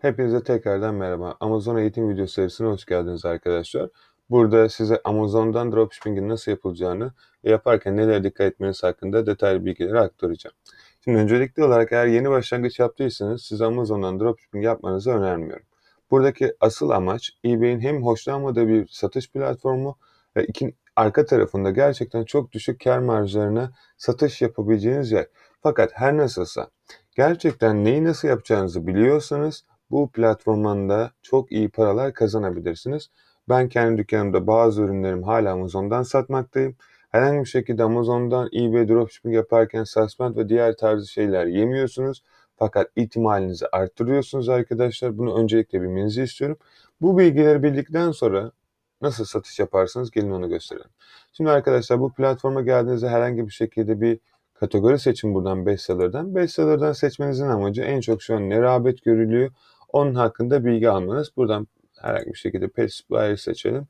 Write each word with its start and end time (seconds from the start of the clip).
Hepinize 0.00 0.42
tekrardan 0.42 0.94
merhaba. 0.94 1.36
Amazon 1.40 1.76
eğitim 1.76 2.10
video 2.10 2.26
serisine 2.26 2.68
hoş 2.68 2.86
geldiniz 2.86 3.24
arkadaşlar. 3.24 3.88
Burada 4.30 4.68
size 4.68 5.00
Amazon'dan 5.04 5.72
dropshipping'in 5.72 6.28
nasıl 6.28 6.50
yapılacağını 6.50 7.12
ve 7.44 7.50
yaparken 7.50 7.96
nelere 7.96 8.24
dikkat 8.24 8.46
etmeniz 8.46 8.82
hakkında 8.82 9.26
detaylı 9.26 9.64
bilgileri 9.64 10.00
aktaracağım. 10.00 10.56
Şimdi 11.04 11.18
öncelikli 11.18 11.64
olarak 11.64 11.92
eğer 11.92 12.06
yeni 12.06 12.30
başlangıç 12.30 12.78
yaptıysanız 12.78 13.42
size 13.42 13.64
Amazon'dan 13.64 14.20
dropshipping 14.20 14.64
yapmanızı 14.64 15.10
önermiyorum. 15.10 15.66
Buradaki 16.10 16.54
asıl 16.60 16.90
amaç 16.90 17.30
eBay'in 17.44 17.80
hem 17.80 18.02
hoşlanmadığı 18.02 18.68
bir 18.68 18.88
satış 18.88 19.30
platformu 19.30 19.96
ve 20.36 20.44
iki, 20.44 20.74
arka 20.96 21.26
tarafında 21.26 21.70
gerçekten 21.70 22.24
çok 22.24 22.52
düşük 22.52 22.84
kar 22.84 22.98
marjlarına 22.98 23.72
satış 23.96 24.42
yapabileceğiniz 24.42 25.12
yer. 25.12 25.26
Fakat 25.62 25.90
her 25.94 26.16
nasılsa 26.16 26.70
gerçekten 27.16 27.84
neyi 27.84 28.04
nasıl 28.04 28.28
yapacağınızı 28.28 28.86
biliyorsanız 28.86 29.64
bu 29.90 30.10
platformdan 30.10 31.10
çok 31.22 31.52
iyi 31.52 31.68
paralar 31.68 32.14
kazanabilirsiniz. 32.14 33.10
Ben 33.48 33.68
kendi 33.68 33.98
dükkanımda 33.98 34.46
bazı 34.46 34.82
ürünlerim 34.82 35.22
hala 35.22 35.52
Amazon'dan 35.52 36.02
satmaktayım. 36.02 36.76
Herhangi 37.10 37.40
bir 37.40 37.48
şekilde 37.48 37.82
Amazon'dan 37.82 38.48
eBay 38.54 38.88
dropshipping 38.88 39.34
yaparken 39.34 39.84
suspend 39.84 40.36
ve 40.36 40.48
diğer 40.48 40.76
tarzı 40.76 41.06
şeyler 41.06 41.46
yemiyorsunuz. 41.46 42.22
Fakat 42.56 42.90
ihtimalinizi 42.96 43.66
arttırıyorsunuz 43.72 44.48
arkadaşlar. 44.48 45.18
Bunu 45.18 45.38
öncelikle 45.38 45.82
bilmenizi 45.82 46.22
istiyorum. 46.22 46.58
Bu 47.00 47.18
bilgileri 47.18 47.62
bildikten 47.62 48.10
sonra 48.10 48.52
nasıl 49.02 49.24
satış 49.24 49.58
yaparsınız 49.58 50.10
gelin 50.10 50.30
onu 50.30 50.48
gösterelim. 50.48 50.90
Şimdi 51.32 51.50
arkadaşlar 51.50 52.00
bu 52.00 52.12
platforma 52.12 52.62
geldiğinizde 52.62 53.08
herhangi 53.08 53.46
bir 53.46 53.52
şekilde 53.52 54.00
bir 54.00 54.18
kategori 54.54 54.98
seçin 54.98 55.34
buradan 55.34 55.66
bestseller'dan. 55.66 56.34
Bestseller'dan 56.34 56.92
seçmenizin 56.92 57.48
amacı 57.48 57.82
en 57.82 58.00
çok 58.00 58.22
şu 58.22 58.36
an 58.36 58.50
ne 58.50 58.60
rağbet 58.60 59.04
görülüyor 59.04 59.50
onun 59.88 60.14
hakkında 60.14 60.64
bilgi 60.64 60.90
almanız. 60.90 61.36
Buradan 61.36 61.66
herhangi 62.00 62.26
bir 62.26 62.38
şekilde 62.38 62.68
Pet 62.68 62.92
Supplier 62.92 63.36
seçelim. 63.36 63.86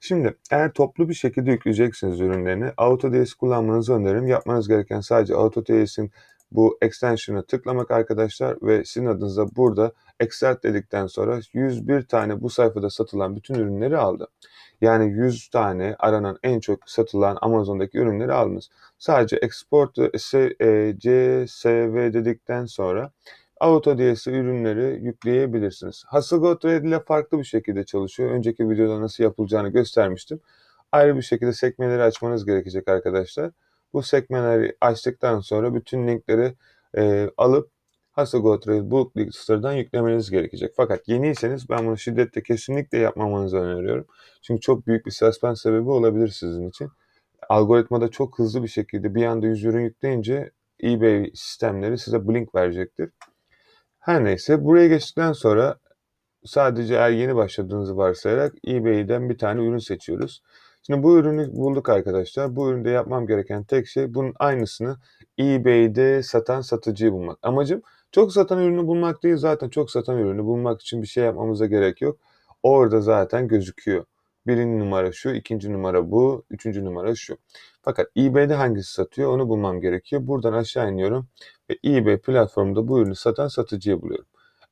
Şimdi 0.00 0.36
eğer 0.50 0.72
toplu 0.72 1.08
bir 1.08 1.14
şekilde 1.14 1.50
yükleyeceksiniz 1.50 2.20
ürünlerini 2.20 2.72
AutoDS 2.76 3.34
kullanmanızı 3.34 3.94
öneririm. 3.94 4.26
Yapmanız 4.26 4.68
gereken 4.68 5.00
sadece 5.00 5.34
AutoDS'in 5.34 6.10
bu 6.52 6.78
extension'a 6.82 7.42
tıklamak 7.42 7.90
arkadaşlar 7.90 8.56
ve 8.62 8.84
sizin 8.84 9.06
adınıza 9.06 9.46
burada 9.56 9.92
extract 10.20 10.64
dedikten 10.64 11.06
sonra 11.06 11.40
101 11.52 12.02
tane 12.02 12.42
bu 12.42 12.50
sayfada 12.50 12.90
satılan 12.90 13.36
bütün 13.36 13.54
ürünleri 13.54 13.96
aldı. 13.96 14.28
Yani 14.80 15.12
100 15.12 15.48
tane 15.48 15.96
aranan 15.98 16.38
en 16.42 16.60
çok 16.60 16.90
satılan 16.90 17.38
Amazon'daki 17.40 17.98
ürünleri 17.98 18.32
aldınız. 18.32 18.70
Sadece 18.98 19.36
export 19.36 19.98
e, 19.98 20.08
CSV 20.98 22.12
dedikten 22.12 22.66
sonra 22.66 23.12
AutoDS 23.62 24.26
ürünleri 24.26 25.04
yükleyebilirsiniz. 25.04 26.04
Hasselblad 26.06 26.64
Red 26.64 26.84
ile 26.84 27.00
farklı 27.00 27.38
bir 27.38 27.44
şekilde 27.44 27.84
çalışıyor. 27.84 28.30
Önceki 28.30 28.70
videoda 28.70 29.00
nasıl 29.00 29.24
yapılacağını 29.24 29.68
göstermiştim. 29.68 30.40
Ayrı 30.92 31.16
bir 31.16 31.22
şekilde 31.22 31.52
sekmeleri 31.52 32.02
açmanız 32.02 32.46
gerekecek 32.46 32.88
arkadaşlar. 32.88 33.50
Bu 33.92 34.02
sekmeleri 34.02 34.76
açtıktan 34.80 35.40
sonra 35.40 35.74
bütün 35.74 36.08
linkleri 36.08 36.54
e, 36.96 37.30
alıp 37.36 37.70
Hasselblad 38.12 38.68
Red 38.68 38.90
Bulk 38.90 39.16
Lister'dan 39.16 39.72
yüklemeniz 39.72 40.30
gerekecek. 40.30 40.72
Fakat 40.76 41.08
yeniyseniz 41.08 41.70
ben 41.70 41.86
bunu 41.86 41.98
şiddetle 41.98 42.42
kesinlikle 42.42 42.98
yapmamanızı 42.98 43.56
öneriyorum. 43.56 44.06
Çünkü 44.42 44.60
çok 44.60 44.86
büyük 44.86 45.06
bir 45.06 45.10
suspend 45.10 45.56
sebebi 45.56 45.90
olabilir 45.90 46.28
sizin 46.28 46.68
için. 46.68 46.88
Algoritmada 47.48 48.08
çok 48.08 48.38
hızlı 48.38 48.62
bir 48.62 48.68
şekilde 48.68 49.14
bir 49.14 49.24
anda 49.24 49.46
100 49.46 49.64
ürün 49.64 49.84
yükleyince 49.84 50.50
eBay 50.84 51.30
sistemleri 51.34 51.98
size 51.98 52.28
blink 52.28 52.54
verecektir. 52.54 53.10
Her 54.02 54.24
neyse 54.24 54.64
buraya 54.64 54.88
geçtikten 54.88 55.32
sonra 55.32 55.76
sadece 56.44 56.94
eğer 56.94 57.10
yeni 57.10 57.36
başladığınızı 57.36 57.96
varsayarak 57.96 58.54
eBay'den 58.68 59.30
bir 59.30 59.38
tane 59.38 59.64
ürün 59.64 59.78
seçiyoruz. 59.78 60.42
Şimdi 60.82 61.02
bu 61.02 61.18
ürünü 61.18 61.52
bulduk 61.52 61.88
arkadaşlar. 61.88 62.56
Bu 62.56 62.70
üründe 62.70 62.90
yapmam 62.90 63.26
gereken 63.26 63.64
tek 63.64 63.86
şey 63.86 64.14
bunun 64.14 64.34
aynısını 64.38 64.96
eBay'de 65.38 66.22
satan 66.22 66.60
satıcıyı 66.60 67.12
bulmak. 67.12 67.38
Amacım 67.42 67.82
çok 68.12 68.32
satan 68.32 68.58
ürünü 68.58 68.86
bulmak 68.86 69.22
değil 69.22 69.36
zaten 69.36 69.68
çok 69.68 69.90
satan 69.90 70.18
ürünü 70.18 70.44
bulmak 70.44 70.80
için 70.82 71.02
bir 71.02 71.06
şey 71.06 71.24
yapmamıza 71.24 71.66
gerek 71.66 72.02
yok. 72.02 72.18
Orada 72.62 73.00
zaten 73.00 73.48
gözüküyor. 73.48 74.04
Birinci 74.46 74.78
numara 74.78 75.12
şu, 75.12 75.30
ikinci 75.30 75.72
numara 75.72 76.10
bu, 76.10 76.44
üçüncü 76.50 76.84
numara 76.84 77.14
şu. 77.14 77.36
Fakat 77.82 78.06
eBay'de 78.16 78.54
hangisi 78.54 78.92
satıyor 78.92 79.30
onu 79.34 79.48
bulmam 79.48 79.80
gerekiyor. 79.80 80.26
Buradan 80.26 80.52
aşağı 80.52 80.90
iniyorum 80.92 81.28
ve 81.70 81.78
eBay 81.84 82.18
platformunda 82.18 82.88
bu 82.88 83.00
ürünü 83.00 83.14
satan 83.14 83.48
satıcıyı 83.48 84.02
buluyorum. 84.02 84.26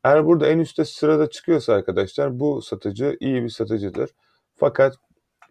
Eğer 0.05 0.27
burada 0.27 0.47
en 0.47 0.59
üstte 0.59 0.85
sırada 0.85 1.31
çıkıyorsa 1.31 1.73
arkadaşlar 1.75 2.41
bu 2.41 2.63
satıcı 2.63 3.17
iyi 3.21 3.43
bir 3.43 3.49
satıcıdır. 3.49 4.11
Fakat 4.57 4.97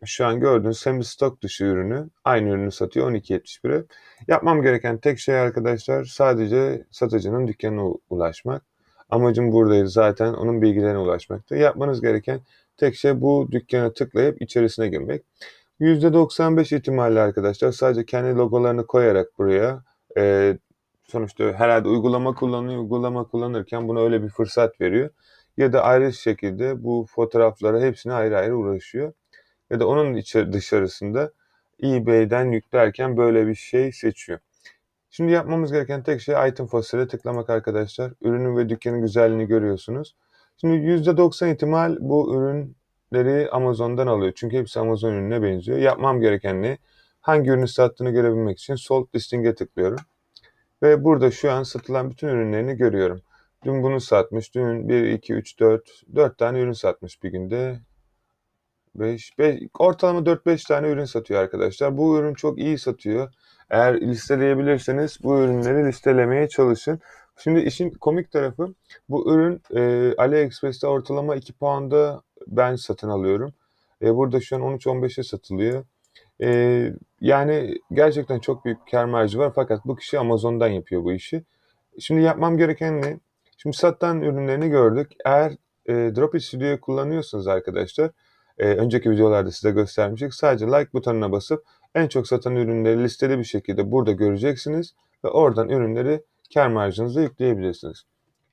şu 0.06 0.26
an 0.26 0.40
gördüğünüz 0.40 0.80
semi 0.80 1.06
stok 1.06 1.42
dışı 1.42 1.66
ürünü 1.66 2.10
aynı 2.24 2.50
ürünü 2.50 2.72
satıyor 2.72 3.12
12.71'e. 3.12 3.86
Yapmam 4.28 4.62
gereken 4.62 4.98
tek 4.98 5.20
şey 5.20 5.36
arkadaşlar 5.36 6.04
sadece 6.04 6.86
satıcının 6.92 7.48
dükkanına 7.48 7.94
ulaşmak. 8.10 8.64
Amacım 9.10 9.52
buradaydı 9.52 9.90
zaten 9.90 10.34
onun 10.34 10.62
bilgilerine 10.62 10.98
ulaşmaktı. 10.98 11.56
Yapmanız 11.56 12.02
gereken 12.02 12.42
tek 12.80 12.96
şey 12.96 13.22
bu 13.22 13.48
dükkana 13.52 13.94
tıklayıp 13.94 14.42
içerisine 14.42 14.88
girmek. 14.88 15.24
%95 15.80 16.76
ihtimalle 16.76 17.20
arkadaşlar 17.20 17.72
sadece 17.72 18.06
kendi 18.06 18.38
logolarını 18.38 18.88
koyarak 18.88 19.38
buraya 19.38 19.84
e, 20.18 20.58
sonuçta 21.08 21.44
herhalde 21.44 21.88
uygulama 21.88 22.36
kullanıyor. 22.36 22.82
Uygulama 22.82 23.24
kullanırken 23.24 23.88
buna 23.88 24.02
öyle 24.02 24.24
bir 24.24 24.30
fırsat 24.30 24.82
veriyor. 24.82 25.10
Ya 25.58 25.74
da 25.74 25.84
ayrı 25.84 26.14
şekilde 26.14 26.84
bu 26.84 27.06
fotoğraflara 27.10 27.82
hepsine 27.82 28.14
ayrı 28.14 28.38
ayrı 28.38 28.58
uğraşıyor. 28.58 29.14
Ya 29.70 29.80
da 29.80 29.88
onun 29.88 30.14
içeri, 30.14 30.54
dışarısında 30.54 31.32
eBay'den 31.84 32.52
yüklerken 32.52 33.18
böyle 33.18 33.48
bir 33.48 33.56
şey 33.56 33.92
seçiyor. 33.92 34.40
Şimdi 35.10 35.32
yapmamız 35.32 35.72
gereken 35.72 36.04
tek 36.04 36.22
şey 36.22 36.50
item 36.50 36.68
fosile 36.68 37.08
tıklamak 37.08 37.50
arkadaşlar. 37.50 38.12
Ürünün 38.22 38.58
ve 38.58 38.70
dükkanın 38.70 39.02
güzelliğini 39.02 39.46
görüyorsunuz. 39.48 40.16
Şimdi 40.62 40.76
%90 40.76 41.54
ihtimal 41.54 41.98
bu 42.00 42.36
ürünleri 42.36 43.50
Amazon'dan 43.52 44.08
alıyor. 44.08 44.34
Çünkü 44.36 44.58
hepsi 44.58 44.80
Amazon 44.80 45.14
ürününe 45.14 45.44
benziyor. 45.44 45.78
Yapmam 45.78 46.22
gereken 46.22 46.62
ne? 46.62 46.78
Hangi 47.22 47.50
ürünü 47.50 47.68
sattığını 47.68 48.12
görebilmek 48.12 48.60
için 48.60 48.76
sold 48.76 49.08
listing'e 49.16 49.56
tıklıyorum. 49.56 50.00
Ve 50.84 51.04
burada 51.04 51.32
şu 51.32 51.52
an 51.52 51.64
satılan 51.64 52.10
bütün 52.10 52.28
ürünlerini 52.28 52.76
görüyorum. 52.78 53.22
Dün 53.66 53.84
bunu 53.84 54.02
satmış. 54.02 54.56
Dün 54.56 54.90
1, 54.90 55.04
2, 55.04 55.34
3, 55.34 55.60
4, 55.60 55.90
4 56.16 56.38
tane 56.38 56.60
ürün 56.60 56.72
satmış 56.72 57.24
bir 57.24 57.32
günde. 57.32 57.80
5, 58.96 59.38
5 59.40 59.62
ortalama 59.80 60.20
4-5 60.20 60.68
tane 60.68 60.90
ürün 60.90 61.06
satıyor 61.06 61.42
arkadaşlar. 61.42 61.98
Bu 61.98 62.18
ürün 62.20 62.34
çok 62.34 62.60
iyi 62.60 62.78
satıyor. 62.78 63.34
Eğer 63.70 64.02
listeleyebilirseniz 64.02 65.18
bu 65.24 65.40
ürünleri 65.40 65.88
listelemeye 65.88 66.50
çalışın. 66.50 67.00
Şimdi 67.44 67.60
işin 67.60 67.90
komik 67.90 68.32
tarafı 68.32 68.74
bu 69.10 69.34
ürün 69.34 69.62
e, 69.76 70.14
AliExpress'te 70.18 70.88
ortalama 70.88 71.36
2 71.36 71.54
pound'a 71.54 72.22
ben 72.48 72.76
satın 72.76 73.10
alıyorum. 73.10 73.54
E, 74.02 74.16
burada 74.16 74.42
şu 74.42 74.56
an 74.56 74.62
13-15'e 74.62 75.24
satılıyor. 75.24 75.84
E, 76.42 76.92
yani 77.22 77.78
gerçekten 77.92 78.40
çok 78.40 78.66
büyük 78.66 78.92
kar 78.92 79.06
marjı 79.06 79.40
var 79.40 79.52
fakat 79.56 79.86
bu 79.86 79.96
kişi 79.96 80.20
Amazon'dan 80.20 80.68
yapıyor 80.68 81.04
bu 81.04 81.14
işi. 81.14 81.44
Şimdi 82.00 82.22
yapmam 82.22 82.58
gereken 82.58 83.02
ne? 83.02 83.20
Şimdi 83.58 83.78
satan 83.78 84.22
ürünlerini 84.22 84.70
gördük. 84.70 85.12
Eğer 85.26 85.52
e, 85.86 85.94
Dropit 85.94 86.44
Studio'yu 86.44 86.82
kullanıyorsanız 86.82 87.48
arkadaşlar, 87.48 88.12
e, 88.58 88.66
önceki 88.66 89.12
videolarda 89.12 89.52
size 89.52 89.72
göstermiştik. 89.72 90.34
Sadece 90.34 90.66
like 90.66 90.94
butonuna 90.94 91.32
basıp 91.32 91.64
en 91.96 92.08
çok 92.08 92.28
satan 92.28 92.56
ürünleri 92.56 93.04
listeli 93.04 93.40
bir 93.40 93.44
şekilde 93.44 93.92
burada 93.92 94.12
göreceksiniz 94.12 94.94
ve 95.24 95.28
oradan 95.28 95.70
ürünleri 95.70 96.24
kar 96.54 96.68
marjınıza 96.68 97.22
yükleyebilirsiniz. 97.22 98.04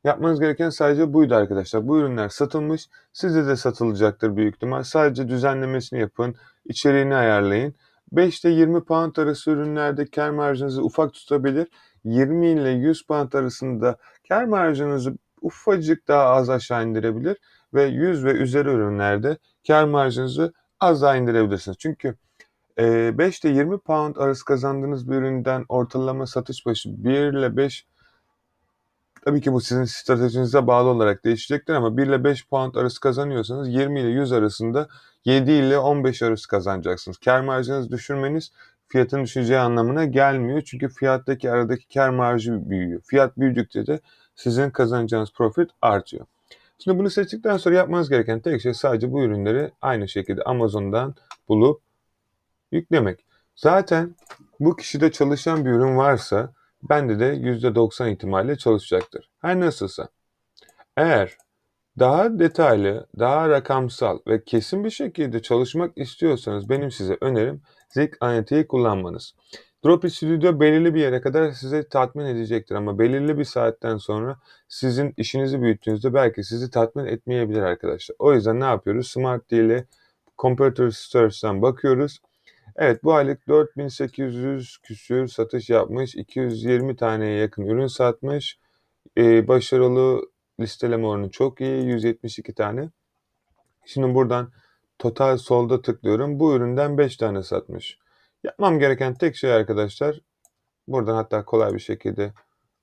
Yapmanız 0.04 0.40
gereken 0.40 0.70
sadece 0.70 1.12
buydu 1.12 1.34
arkadaşlar. 1.34 1.88
Bu 1.88 1.98
ürünler 1.98 2.28
satılmış. 2.28 2.88
Sizde 3.12 3.46
de 3.46 3.56
satılacaktır 3.56 4.36
büyük 4.36 4.54
ihtimal. 4.54 4.82
Sadece 4.82 5.28
düzenlemesini 5.28 6.00
yapın. 6.00 6.34
içeriğini 6.64 7.14
ayarlayın. 7.14 7.74
5 8.12 8.44
ile 8.44 8.50
20 8.50 8.84
pound 8.84 9.16
arası 9.16 9.50
ürünlerde 9.50 10.06
kar 10.06 10.30
marjınızı 10.30 10.82
ufak 10.82 11.12
tutabilir. 11.12 11.68
20 12.04 12.50
ile 12.50 12.70
100 12.70 13.02
pound 13.06 13.32
arasında 13.32 13.96
kar 14.28 14.44
marjınızı 14.44 15.14
ufacık 15.40 16.08
daha 16.08 16.24
az 16.24 16.50
aşağı 16.50 16.86
indirebilir 16.86 17.36
ve 17.74 17.84
100 17.84 18.24
ve 18.24 18.30
üzeri 18.32 18.68
ürünlerde 18.68 19.38
kar 19.66 19.84
marjınızı 19.84 20.52
az 20.80 21.02
daha 21.02 21.16
indirebilirsiniz. 21.16 21.78
Çünkü 21.78 22.14
5 22.78 23.44
ile 23.44 23.52
20 23.52 23.78
pound 23.78 24.16
arası 24.16 24.44
kazandığınız 24.44 25.10
bir 25.10 25.16
üründen 25.16 25.64
ortalama 25.68 26.26
satış 26.26 26.66
başı 26.66 27.04
1 27.04 27.10
ile 27.10 27.56
5 27.56 27.86
Tabii 29.26 29.40
ki 29.40 29.52
bu 29.52 29.60
sizin 29.60 29.84
stratejinize 29.84 30.66
bağlı 30.66 30.88
olarak 30.88 31.24
değişecektir 31.24 31.74
ama 31.74 31.96
1 31.96 32.06
ile 32.06 32.24
5 32.24 32.48
pound 32.48 32.74
arası 32.74 33.00
kazanıyorsanız 33.00 33.68
20 33.68 34.00
ile 34.00 34.08
100 34.08 34.32
arasında 34.32 34.88
7 35.24 35.52
ile 35.52 35.78
15 35.78 36.22
arası 36.22 36.48
kazanacaksınız. 36.48 37.18
Kar 37.18 37.40
marjınızı 37.40 37.90
düşürmeniz 37.90 38.52
fiyatın 38.88 39.24
düşeceği 39.24 39.58
anlamına 39.58 40.04
gelmiyor. 40.04 40.62
Çünkü 40.66 40.88
fiyattaki 40.88 41.50
aradaki 41.50 41.94
kar 41.94 42.08
marjı 42.08 42.70
büyüyor. 42.70 43.00
Fiyat 43.00 43.38
büyüdükçe 43.38 43.86
de 43.86 44.00
sizin 44.34 44.70
kazanacağınız 44.70 45.32
profit 45.32 45.70
artıyor. 45.82 46.26
Şimdi 46.78 46.98
bunu 46.98 47.10
seçtikten 47.10 47.56
sonra 47.56 47.74
yapmanız 47.74 48.08
gereken 48.10 48.40
tek 48.40 48.60
şey 48.60 48.74
sadece 48.74 49.12
bu 49.12 49.22
ürünleri 49.22 49.70
aynı 49.82 50.08
şekilde 50.08 50.42
Amazon'dan 50.42 51.14
bulup 51.48 51.80
yüklemek. 52.72 53.24
Zaten 53.56 54.14
bu 54.60 54.76
kişide 54.76 55.12
çalışan 55.12 55.64
bir 55.64 55.70
ürün 55.70 55.96
varsa 55.96 56.52
bende 56.82 57.20
de 57.20 57.34
%90 57.34 58.12
ihtimalle 58.12 58.58
çalışacaktır. 58.58 59.30
Her 59.40 59.60
nasılsa. 59.60 60.08
Eğer 60.96 61.36
daha 61.98 62.38
detaylı, 62.38 63.06
daha 63.18 63.48
rakamsal 63.48 64.18
ve 64.26 64.44
kesin 64.44 64.84
bir 64.84 64.90
şekilde 64.90 65.42
çalışmak 65.42 65.98
istiyorsanız 65.98 66.68
benim 66.68 66.90
size 66.90 67.16
önerim 67.20 67.62
Zik 67.88 68.14
ANT'yi 68.20 68.66
kullanmanız. 68.66 69.34
Drop 69.84 70.12
Studio 70.12 70.60
belirli 70.60 70.94
bir 70.94 71.00
yere 71.00 71.20
kadar 71.20 71.50
size 71.50 71.88
tatmin 71.88 72.24
edecektir 72.24 72.74
ama 72.74 72.98
belirli 72.98 73.38
bir 73.38 73.44
saatten 73.44 73.96
sonra 73.96 74.36
sizin 74.68 75.14
işinizi 75.16 75.62
büyüttüğünüzde 75.62 76.14
belki 76.14 76.44
sizi 76.44 76.70
tatmin 76.70 77.04
etmeyebilir 77.04 77.62
arkadaşlar. 77.62 78.16
O 78.18 78.34
yüzden 78.34 78.60
ne 78.60 78.64
yapıyoruz? 78.64 79.08
Smart 79.08 79.52
ile 79.52 79.84
Computer 80.38 80.90
Search'ten 80.90 81.62
bakıyoruz. 81.62 82.20
Evet 82.78 83.04
bu 83.04 83.14
aylık 83.14 83.48
4800 83.48 84.78
küsür 84.78 85.28
satış 85.28 85.70
yapmış. 85.70 86.14
220 86.14 86.96
taneye 86.96 87.38
yakın 87.38 87.66
ürün 87.66 87.86
satmış. 87.86 88.58
Ee, 89.18 89.48
başarılı 89.48 90.30
listeleme 90.60 91.06
oranı 91.06 91.30
çok 91.30 91.60
iyi. 91.60 91.84
172 91.86 92.54
tane. 92.54 92.90
Şimdi 93.86 94.14
buradan 94.14 94.52
total 94.98 95.36
solda 95.36 95.82
tıklıyorum. 95.82 96.40
Bu 96.40 96.54
üründen 96.54 96.98
5 96.98 97.16
tane 97.16 97.42
satmış. 97.42 97.98
Yapmam 98.44 98.78
gereken 98.78 99.14
tek 99.14 99.36
şey 99.36 99.52
arkadaşlar 99.52 100.20
buradan 100.88 101.14
hatta 101.14 101.44
kolay 101.44 101.74
bir 101.74 101.78
şekilde 101.78 102.32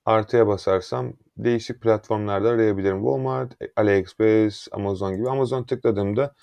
artıya 0.04 0.46
basarsam 0.46 1.12
değişik 1.36 1.80
platformlarda 1.82 2.48
arayabilirim. 2.48 2.98
Walmart, 2.98 3.52
AliExpress, 3.76 4.68
Amazon 4.72 5.16
gibi. 5.16 5.30
Amazon 5.30 5.64
tıkladığımda 5.64 6.34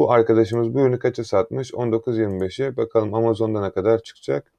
bu 0.00 0.12
arkadaşımız 0.12 0.74
bu 0.74 0.80
ürünü 0.80 0.98
kaça 0.98 1.24
satmış? 1.24 1.70
19.25'e. 1.70 2.76
Bakalım 2.76 3.14
Amazon'da 3.14 3.60
ne 3.60 3.70
kadar 3.70 4.02
çıkacak. 4.02 4.52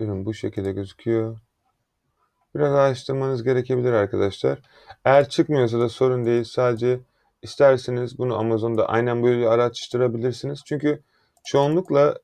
Ürün 0.00 0.24
bu 0.24 0.34
şekilde 0.34 0.72
gözüküyor. 0.72 1.38
Biraz 2.54 2.72
araştırmanız 2.72 3.42
gerekebilir 3.42 3.92
arkadaşlar. 3.92 4.58
Eğer 5.04 5.28
çıkmıyorsa 5.28 5.80
da 5.80 5.88
sorun 5.88 6.26
değil. 6.26 6.44
Sadece 6.44 7.00
isterseniz 7.42 8.18
bunu 8.18 8.38
Amazon'da 8.38 8.88
aynen 8.88 9.22
böyle 9.22 9.48
araştırabilirsiniz. 9.48 10.60
Çünkü 10.66 11.02
çoğunlukla 11.44 12.18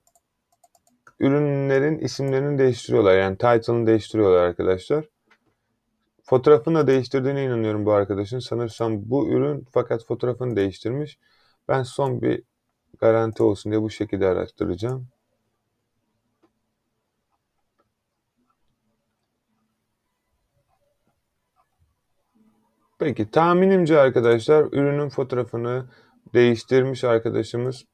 ürünlerin 1.20 1.98
isimlerini 1.98 2.58
değiştiriyorlar. 2.58 3.18
Yani 3.18 3.36
title'ını 3.36 3.86
değiştiriyorlar 3.86 4.42
arkadaşlar. 4.42 5.04
Fotoğrafını 6.30 6.78
da 6.78 6.86
değiştirdiğine 6.86 7.44
inanıyorum 7.44 7.86
bu 7.86 7.92
arkadaşın. 7.92 8.38
Sanırsam 8.38 9.10
bu 9.10 9.28
ürün 9.28 9.66
fakat 9.72 10.04
fotoğrafını 10.06 10.56
değiştirmiş. 10.56 11.18
Ben 11.68 11.82
son 11.82 12.22
bir 12.22 12.42
garanti 13.00 13.42
olsun 13.42 13.72
diye 13.72 13.82
bu 13.82 13.90
şekilde 13.90 14.26
araştıracağım. 14.26 15.08
Peki 22.98 23.30
tahminimce 23.30 23.98
arkadaşlar 23.98 24.64
ürünün 24.72 25.08
fotoğrafını 25.08 25.86
değiştirmiş 26.34 27.04
arkadaşımız. 27.04 27.84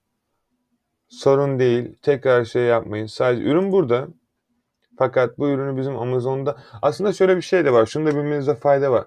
Sorun 1.09 1.59
değil. 1.59 1.97
Tekrar 2.03 2.45
şey 2.45 2.63
yapmayın. 2.63 3.07
Sadece 3.07 3.43
ürün 3.43 3.73
burada. 3.73 4.09
Fakat 4.99 5.39
bu 5.39 5.49
ürünü 5.49 5.77
bizim 5.77 5.99
Amazon'da 5.99 6.57
aslında 6.83 7.13
şöyle 7.13 7.37
bir 7.37 7.43
şey 7.43 7.65
de 7.65 7.73
var. 7.73 7.87
Şunu 7.87 8.07
da 8.07 8.11
bilmenizde 8.11 8.55
fayda 8.55 8.93
var. 8.93 9.07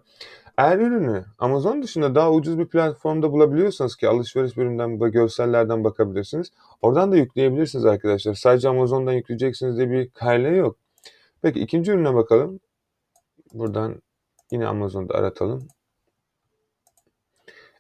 Eğer 0.60 0.78
ürünü 0.78 1.26
Amazon 1.40 1.84
dışında 1.84 2.16
daha 2.16 2.32
ucuz 2.32 2.60
bir 2.60 2.68
platformda 2.68 3.32
bulabiliyorsanız 3.32 3.96
ki 3.96 4.08
alışveriş 4.08 4.58
bölümünden 4.58 5.02
ve 5.02 5.10
görsellerden 5.10 5.84
bakabilirsiniz. 5.84 6.52
Oradan 6.82 7.12
da 7.12 7.16
yükleyebilirsiniz 7.18 7.86
arkadaşlar. 7.86 8.34
Sadece 8.34 8.70
Amazon'dan 8.70 9.14
yükleyeceksiniz 9.14 9.78
diye 9.78 9.90
bir 9.92 10.10
kayle 10.10 10.50
yok. 10.50 10.78
Peki 11.42 11.60
ikinci 11.60 11.92
ürüne 11.92 12.16
bakalım. 12.16 12.60
Buradan 13.54 14.02
yine 14.52 14.68
Amazon'da 14.68 15.14
aratalım. 15.16 15.68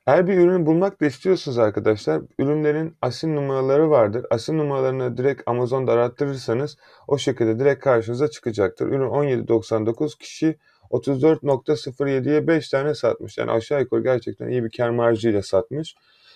Eğer 0.09 0.27
bir 0.27 0.37
ürünü 0.37 0.65
bulmak 0.65 1.01
da 1.01 1.05
istiyorsanız 1.05 1.57
arkadaşlar, 1.57 2.21
ürünlerin 2.39 2.95
asil 3.01 3.27
numaraları 3.27 3.89
vardır. 3.89 4.25
Asil 4.29 4.53
numaralarını 4.53 5.17
direkt 5.17 5.41
Amazon'da 5.45 5.91
arattırırsanız 5.91 6.77
o 7.07 7.17
şekilde 7.17 7.59
direkt 7.59 7.83
karşınıza 7.83 8.27
çıkacaktır. 8.27 8.87
Ürün 8.87 9.09
17.99 9.09 10.17
kişi 10.19 10.55
34.07'ye 10.91 12.47
5 12.47 12.69
tane 12.69 12.95
satmış. 12.95 13.37
Yani 13.37 13.51
aşağı 13.51 13.81
yukarı 13.81 14.03
gerçekten 14.03 14.47
iyi 14.47 14.63
bir 14.63 14.69
kar 14.77 14.89
marjıyla 14.89 15.43
satmış. 15.43 15.95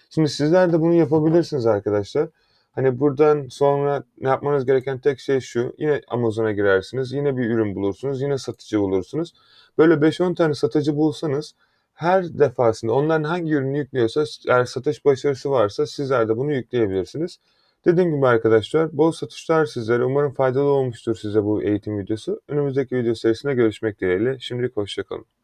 Şimdi 0.10 0.30
sizler 0.30 0.74
de 0.74 0.82
bunu 0.82 0.94
yapabilirsiniz 0.94 1.66
arkadaşlar. 1.66 2.30
Hani 2.72 3.00
buradan 3.00 3.48
sonra 3.50 4.04
ne 4.22 4.30
yapmanız 4.30 4.66
gereken 4.66 5.00
tek 5.00 5.20
şey 5.20 5.40
şu. 5.40 5.76
Yine 5.78 6.02
Amazon'a 6.08 6.52
girersiniz. 6.52 7.12
Yine 7.12 7.38
bir 7.38 7.50
ürün 7.50 7.76
bulursunuz. 7.76 8.22
Yine 8.22 8.38
satıcı 8.38 8.80
bulursunuz. 8.80 9.34
Böyle 9.78 9.94
5-10 9.94 10.36
tane 10.36 10.54
satıcı 10.54 10.98
bulsanız 10.98 11.54
her 11.94 12.40
defasında 12.40 12.94
onların 12.94 13.24
hangi 13.24 13.54
ürünü 13.54 13.78
yüklüyorsa 13.78 14.24
eğer 14.48 14.66
satış 14.66 15.06
başarısı 15.06 15.52
varsa 15.52 15.86
sizler 15.88 16.30
de 16.30 16.38
bunu 16.38 16.54
yükleyebilirsiniz. 16.54 17.40
Dediğim 17.86 18.16
gibi 18.16 18.28
arkadaşlar 18.28 18.98
bol 18.98 19.12
satışlar 19.12 19.66
sizlere. 19.66 20.06
Umarım 20.06 20.34
faydalı 20.34 20.64
olmuştur 20.64 21.16
size 21.16 21.44
bu 21.44 21.64
eğitim 21.64 22.00
videosu. 22.00 22.42
Önümüzdeki 22.48 22.96
video 22.96 23.16
serisinde 23.16 23.54
görüşmek 23.54 24.02
dileğiyle. 24.02 24.40
Şimdilik 24.40 24.78
hoşçakalın. 24.78 25.43